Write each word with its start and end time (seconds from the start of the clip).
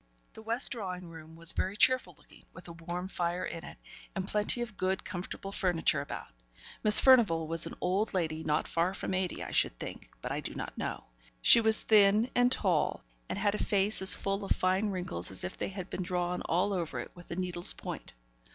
The 0.33 0.41
west 0.41 0.71
drawing 0.71 1.09
room 1.09 1.35
was 1.35 1.51
very 1.53 1.77
cheerful 1.77 2.15
looking, 2.17 2.43
with 2.53 2.67
a 2.67 2.71
warm 2.71 3.07
fire 3.07 3.45
in 3.45 3.63
it, 3.63 3.77
and 4.15 4.27
plenty 4.27 4.61
of 4.63 4.75
good, 4.75 5.03
comfortable 5.03 5.51
furniture 5.51 6.01
about. 6.01 6.29
Miss 6.81 6.99
Furnivall 6.99 7.45
was 7.47 7.67
an 7.67 7.75
old 7.81 8.11
lady 8.11 8.43
not 8.43 8.67
far 8.67 8.95
from 8.95 9.13
eighty, 9.13 9.43
I 9.43 9.51
should 9.51 9.77
think, 9.77 10.09
but 10.19 10.31
I 10.31 10.39
do 10.39 10.55
not 10.55 10.75
know. 10.75 11.03
She 11.43 11.61
was 11.61 11.83
thin 11.83 12.31
and 12.33 12.51
tall, 12.51 13.03
and 13.29 13.37
had 13.37 13.53
a 13.53 13.63
face 13.63 14.01
as 14.01 14.15
full 14.15 14.43
of 14.43 14.53
fine 14.55 14.89
wrinkles 14.89 15.29
as 15.29 15.43
if 15.43 15.55
they 15.55 15.69
had 15.69 15.91
been 15.91 16.01
drawn 16.01 16.41
all 16.45 16.73
over 16.73 16.99
it 16.99 17.11
with 17.13 17.29
a 17.29 17.35
needle's 17.35 17.73
point. 17.73 18.13